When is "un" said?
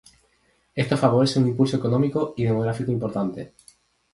1.37-1.47